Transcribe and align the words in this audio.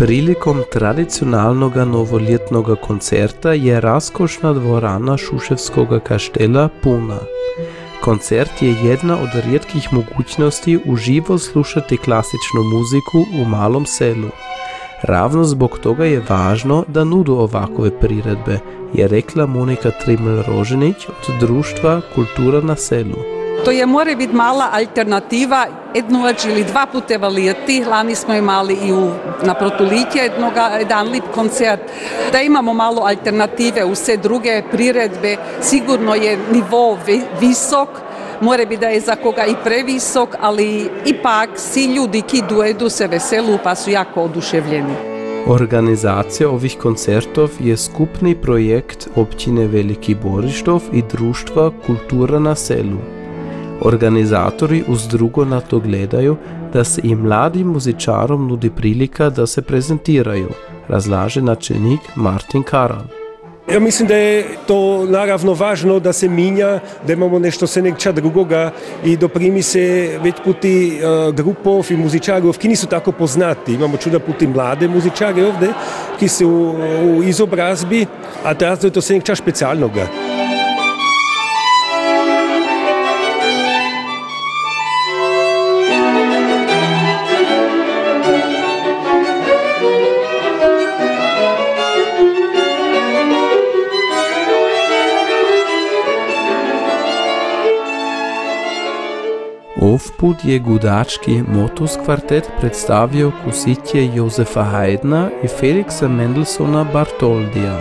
Prilikom 0.00 0.62
tradicionalnog 0.72 1.76
novoljetnog 1.76 2.78
koncerta 2.86 3.52
je 3.52 3.80
raskošna 3.80 4.52
dvorana 4.52 5.16
Šuševskog 5.16 5.88
kaštela 6.04 6.68
puna. 6.82 7.18
Koncert 8.04 8.62
je 8.62 8.74
jedna 8.84 9.14
od 9.14 9.44
rijetkih 9.44 9.88
mogućnosti 9.92 10.78
uživo 10.86 11.38
slušati 11.38 11.96
klasičnu 11.96 12.62
muziku 12.72 13.42
u 13.42 13.48
malom 13.48 13.86
selu. 13.86 14.28
Ravno 15.02 15.44
zbog 15.44 15.78
toga 15.78 16.04
je 16.04 16.22
važno 16.28 16.84
da 16.88 17.04
nudu 17.04 17.32
ovakove 17.32 18.00
priredbe, 18.00 18.58
je 18.94 19.08
rekla 19.08 19.46
Monika 19.46 19.90
Trimel-Roženić 19.90 21.08
od 21.08 21.40
društva 21.40 22.00
Kultura 22.14 22.60
na 22.60 22.76
selu. 22.76 23.29
To 23.64 23.70
je 23.70 23.86
more 23.86 24.16
biti 24.16 24.34
mala 24.34 24.68
alternativa 24.72 25.66
jednoč 25.94 26.44
ili 26.44 26.64
dva 26.64 26.86
puteva 26.86 27.28
lijeti. 27.28 27.84
Lani 27.84 28.14
smo 28.14 28.34
imali 28.34 28.74
i 28.74 28.92
u, 28.92 29.10
na 29.42 29.54
Protulitje 29.54 30.22
jednoga, 30.22 30.60
jedan 30.78 31.08
lip 31.08 31.24
koncert. 31.34 31.80
Da 32.32 32.40
imamo 32.40 32.74
malo 32.74 33.02
alternative 33.02 33.84
u 33.84 33.94
sve 33.94 34.16
druge 34.16 34.62
priredbe. 34.70 35.36
Sigurno 35.60 36.14
je 36.14 36.38
nivo 36.52 36.98
visok, 37.40 37.88
more 38.40 38.66
bi 38.66 38.76
da 38.76 38.88
je 38.88 39.00
za 39.00 39.16
koga 39.16 39.44
i 39.46 39.54
previsok, 39.64 40.36
ali 40.40 40.90
ipak 41.06 41.50
svi 41.56 41.84
ljudi 41.84 42.22
ki 42.22 42.42
duedu 42.48 42.88
se 42.88 43.06
veselu 43.06 43.58
pa 43.64 43.74
su 43.74 43.90
jako 43.90 44.22
oduševljeni. 44.22 44.94
Organizacija 45.46 46.50
ovih 46.50 46.78
koncertov 46.78 47.50
je 47.58 47.76
skupni 47.76 48.34
projekt 48.34 49.08
općine 49.16 49.66
Veliki 49.66 50.14
Borištov 50.14 50.82
i 50.92 51.02
društva 51.02 51.70
Kultura 51.86 52.38
na 52.38 52.54
selu. 52.54 53.19
Organizatori 53.80 54.84
uz 54.88 55.08
drugo 55.08 55.44
na 55.44 55.60
to 55.60 55.78
gledaju 55.80 56.36
da 56.72 56.84
se 56.84 57.00
i 57.04 57.14
mladim 57.14 57.66
muzičarom 57.66 58.48
nudi 58.48 58.70
prilika 58.70 59.30
da 59.30 59.46
se 59.46 59.62
prezentiraju, 59.62 60.48
razlaže 60.88 61.42
načelnik 61.42 62.00
Martin 62.16 62.62
Karan. 62.62 63.08
Ja 63.72 63.80
mislim 63.80 64.08
da 64.08 64.16
je 64.16 64.44
to 64.66 65.06
naravno 65.06 65.54
važno 65.54 65.98
da 66.00 66.12
se 66.12 66.28
minja, 66.28 66.80
da 67.06 67.12
imamo 67.12 67.38
nešto 67.38 67.66
se 67.66 67.82
neča 67.82 68.12
drugoga 68.12 68.70
i 69.04 69.16
doprimi 69.16 69.62
se 69.62 70.18
već 70.22 70.34
puti 70.44 70.98
uh, 70.98 71.34
grupov 71.34 71.86
i 71.90 71.96
muzičarov, 71.96 72.58
ki 72.58 72.68
nisu 72.68 72.86
tako 72.86 73.12
poznati. 73.12 73.74
Imamo 73.74 73.96
čuda 73.96 74.18
puti 74.18 74.46
mlade 74.46 74.88
muzičare 74.88 75.44
ovde, 75.46 75.68
ki 76.18 76.28
su 76.28 76.48
u, 76.48 77.18
u 77.18 77.22
izobrazbi, 77.22 78.06
a 78.44 78.54
teraz 78.54 78.84
je 78.84 78.90
to 78.90 79.00
se 79.00 79.14
neča 79.14 79.34
specijalnoga. 79.34 80.06
Ovput 99.90 100.36
je 100.44 100.58
gudački 100.58 101.42
Motus 101.48 101.90
kvartet 102.04 102.50
predstavio 102.60 103.32
kusitje 103.44 104.10
Josefa 104.14 104.62
Haydna 104.62 105.28
i 105.42 105.46
Felixa 105.46 106.08
Mendelssohna 106.08 106.84
Bartoldija. 106.92 107.80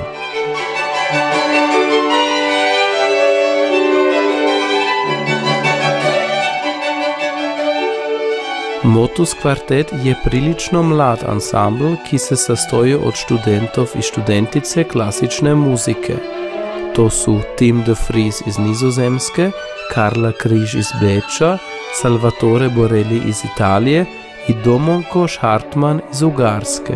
Motus 8.84 9.34
kvartet 9.42 9.94
je 10.04 10.16
prilično 10.24 10.84
mlad 10.84 11.24
ansambl, 11.28 11.96
ki 12.10 12.18
se 12.18 12.36
sastoji 12.36 12.96
od 12.96 13.16
študentov 13.16 13.88
i 14.00 14.02
študentice 14.02 14.84
klasične 14.84 15.56
muzike. 15.56 16.16
To 16.96 17.10
su 17.10 17.40
Tim 17.58 17.84
de 17.86 17.94
Vries 18.10 18.42
iz 18.48 18.58
Nizozemske, 18.58 19.52
Karla 19.94 20.32
Križ 20.32 20.76
iz 20.76 20.88
Beča, 21.02 21.58
Salvatore 21.94 22.70
Borelli 22.70 23.22
iz 23.26 23.46
Italije 23.54 24.06
i 24.48 24.54
Domonko 24.54 25.28
Hartman 25.40 26.02
iz 26.12 26.22
Ugarske. 26.22 26.94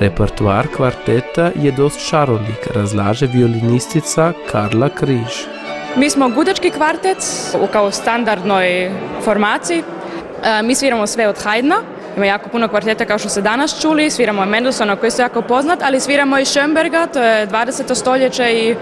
Repertoar 0.00 0.66
kvarteta 0.76 1.50
je 1.54 1.72
dost 1.72 2.00
šarolik, 2.08 2.66
razlaže 2.74 3.26
violinistica 3.26 4.32
Karla 4.52 4.88
Križ. 4.88 5.46
Mi 5.96 6.10
smo 6.10 6.28
gudački 6.28 6.70
kvartet 6.70 7.18
u 7.60 7.66
kao 7.66 7.90
standardnoj 7.90 8.90
formaciji. 9.24 9.82
E, 10.44 10.62
mi 10.62 10.74
sviramo 10.74 11.06
sve 11.06 11.28
od 11.28 11.44
Haydna, 11.44 11.76
ima 12.16 12.26
jako 12.26 12.48
puno 12.48 12.68
kvarteta 12.68 13.04
kao 13.04 13.18
što 13.18 13.28
se 13.28 13.42
danas 13.42 13.80
čuli, 13.82 14.10
sviramo 14.10 14.46
Mendelssohna 14.46 14.96
koji 14.96 15.08
je 15.08 15.22
jako 15.22 15.42
poznat, 15.42 15.82
ali 15.82 16.00
sviramo 16.00 16.38
i 16.38 16.44
Schönberga, 16.44 17.06
to 17.12 17.22
je 17.22 17.46
20. 17.46 17.94
stoljeće 17.94 18.52
i 18.52 18.76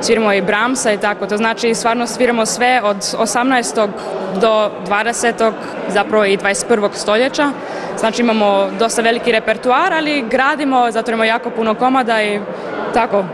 sviramo 0.00 0.32
i 0.32 0.42
Brahmsa 0.42 0.92
i 0.92 0.98
tako. 0.98 1.26
To 1.26 1.36
znači 1.36 1.74
stvarno 1.74 2.06
sviramo 2.06 2.46
sve 2.46 2.80
od 2.84 2.96
18. 2.96 3.88
do 4.40 4.70
20. 4.86 5.52
zapravo 5.88 6.24
i 6.24 6.36
21. 6.36 6.88
stoljeća. 6.92 7.52
Znači 7.98 8.22
imamo 8.22 8.68
dosta 8.78 9.02
veliki 9.02 9.32
repertuar, 9.32 9.92
ali 9.92 10.24
gradimo, 10.30 10.90
zato 10.90 11.10
imamo 11.10 11.24
jako 11.24 11.50
puno 11.50 11.74
komada 11.74 12.22
i 12.22 12.40
tako 12.94 13.24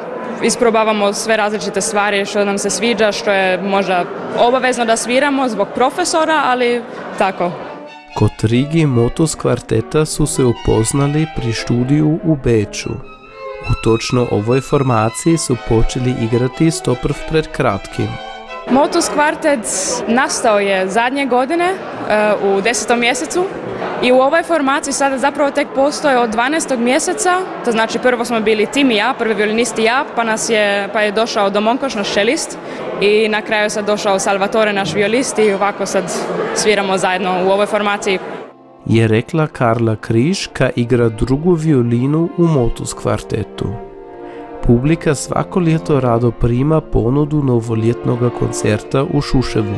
isprobavamo 0.43 1.13
sve 1.13 1.37
različite 1.37 1.81
stvari 1.81 2.27
što 2.27 2.45
nam 2.45 2.59
se 2.59 2.71
sviđa, 2.71 3.13
što 3.13 3.33
je 3.33 3.63
možda 3.63 4.05
obavezno 4.39 4.85
da 4.85 4.97
sviramo 4.97 5.49
zbog 5.49 5.69
profesora, 5.75 6.43
ali 6.45 6.83
tako. 7.19 7.51
Kod 8.15 8.31
Rigi 8.43 8.87
Motos 8.87 9.35
kvarteta 9.35 10.05
su 10.05 10.27
se 10.27 10.43
upoznali 10.45 11.27
pri 11.37 11.53
študiju 11.53 12.19
u 12.25 12.37
Beču. 12.37 12.91
U 13.71 13.75
točno 13.83 14.29
ovoj 14.31 14.61
formaciji 14.61 15.39
su 15.39 15.57
počeli 15.69 16.15
igrati 16.21 16.71
stoprv 16.71 17.15
pred 17.29 17.49
kratkim. 17.53 18.09
Motus 18.71 19.09
kvartet 19.09 19.59
nastao 20.07 20.59
je 20.59 20.89
zadnje 20.89 21.27
godine 21.27 21.65
e, 21.65 21.75
u 22.45 22.61
desetom 22.61 23.01
mjesecu 23.01 23.45
i 24.03 24.13
u 24.13 24.21
ovoj 24.21 24.43
formaciji 24.43 24.93
sada 24.93 25.19
zapravo 25.19 25.51
tek 25.51 25.69
postoje 25.75 26.19
od 26.19 26.35
12. 26.35 26.77
mjeseca, 26.77 27.41
to 27.65 27.73
znači 27.73 27.99
prvo 27.99 28.25
smo 28.25 28.41
bili 28.41 28.67
tim 28.67 28.91
i 28.91 28.97
ja, 28.97 29.15
prvi 29.19 29.35
violinist 29.35 29.79
i 29.79 29.85
ja, 29.85 30.05
pa, 30.17 30.25
nas 30.25 30.51
je, 30.51 30.89
pa 30.93 31.01
je 31.01 31.13
došao 31.13 31.51
Domonkoš, 31.51 31.95
naš 31.95 32.13
šelist 32.13 32.59
i 33.01 33.29
na 33.29 33.43
kraju 33.43 33.71
sad 33.71 33.87
došao 33.87 34.19
Salvatore, 34.19 34.73
naš 34.73 34.95
violist 34.95 35.39
i 35.39 35.53
ovako 35.53 35.87
sad 35.87 36.05
sviramo 36.55 36.99
zajedno 36.99 37.45
u 37.47 37.51
ovoj 37.51 37.67
formaciji. 37.67 38.19
Je 38.87 39.09
rekla 39.09 39.47
Karla 39.47 39.97
Križ, 39.97 40.49
igra 40.77 41.09
drugu 41.09 41.53
violinu 41.53 42.29
u 42.39 42.47
Motus 42.47 42.95
kvartetu. 42.95 43.67
Publika 44.67 45.15
svako 45.15 45.61
ljeto 45.61 46.01
rado 46.01 46.31
prima 46.31 46.81
ponudu 46.81 47.43
novoljetnog 47.43 48.19
koncerta 48.39 49.05
u 49.15 49.21
Šuševu. 49.21 49.77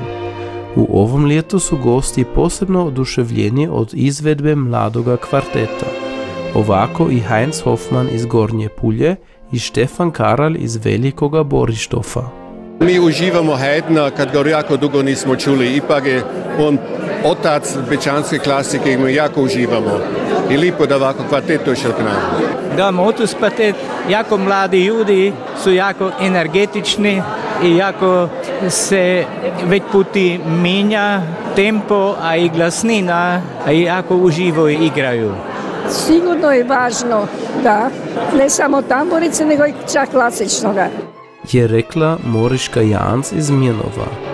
U 0.76 1.00
ovom 1.00 1.26
ljetu 1.26 1.58
su 1.58 1.78
gosti 1.82 2.24
posebno 2.34 2.86
oduševljeni 2.86 3.68
od 3.70 3.90
izvedbe 3.94 4.54
mladoga 4.54 5.16
kvarteta. 5.16 5.86
Ovako 6.54 7.08
i 7.10 7.20
Heinz 7.20 7.62
Hoffmann 7.62 8.08
iz 8.12 8.26
Gornje 8.26 8.68
Pulje 8.68 9.16
i 9.52 9.58
Štefan 9.58 10.10
Karal 10.10 10.56
iz 10.56 10.76
Velikoga 10.84 11.42
Borištofa. 11.42 12.43
Mi 12.80 13.00
uživamo 13.00 13.56
Haydna 13.56 14.10
kad 14.10 14.32
ga 14.32 14.50
jako 14.50 14.76
dugo 14.76 15.02
nismo 15.02 15.36
čuli, 15.36 15.76
ipak 15.76 16.06
je 16.06 16.22
on 16.58 16.78
otac 17.24 17.76
bečanske 17.90 18.38
klasike 18.38 18.92
i 18.92 18.96
mi 18.96 19.14
jako 19.14 19.40
uživamo. 19.42 20.00
I 20.50 20.56
lipo 20.56 20.86
da 20.86 20.96
ovako 20.96 21.22
kvartet 21.28 21.60
došao 21.66 21.92
k 21.92 21.98
nam. 21.98 22.16
Da, 22.76 22.90
Motus 22.90 23.34
kvartet, 23.34 23.74
jako 24.08 24.38
mladi 24.38 24.84
ljudi 24.84 25.32
su 25.62 25.72
jako 25.72 26.10
energetični 26.20 27.22
i 27.62 27.76
jako 27.76 28.28
se 28.68 29.24
već 29.64 29.82
puti 29.92 30.40
minja 30.62 31.22
tempo, 31.56 32.14
a 32.22 32.36
i 32.36 32.48
glasnina, 32.48 33.42
a 33.66 33.72
i 33.72 33.82
jako 33.82 34.16
uživo 34.16 34.68
igraju. 34.68 35.34
Sigurno 35.88 36.50
je 36.50 36.64
važno 36.64 37.26
da 37.62 37.90
ne 38.38 38.50
samo 38.50 38.82
tamburice, 38.82 39.44
nego 39.44 39.66
i 39.66 39.72
čak 39.92 40.10
klasičnoga. 40.10 40.88
Je 41.52 41.66
rekla 41.66 42.18
Moriška 42.24 42.80
Jans 42.80 43.32
iz 43.32 43.50
Mjenova. 43.50 44.33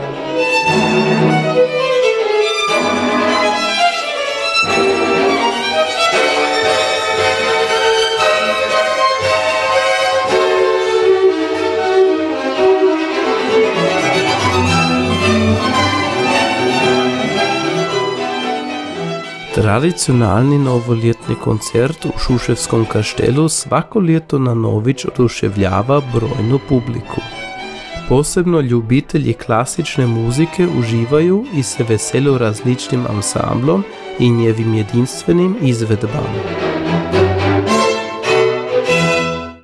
Tradicionalni 19.60 20.56
novoletni 20.58 21.34
koncert 21.36 22.04
v 22.04 22.16
Šuševskom 22.16 22.86
kaštelu 22.88 23.44
svako 23.48 24.00
leto 24.00 24.38
na 24.38 24.54
novič 24.54 25.04
oduševljava 25.04 26.00
brojno 26.14 26.58
publiku. 26.68 27.20
Posebno 28.08 28.60
ljubitelji 28.60 29.32
klasične 29.32 30.06
muzike 30.06 30.68
uživajo 30.78 31.44
in 31.52 31.62
se 31.62 31.84
veselijo 31.84 32.38
različnim 32.38 33.04
ansamblom 33.06 33.84
in 34.18 34.36
njevim 34.36 34.74
edinstvenim 34.74 35.56
izvedbam. 35.60 36.69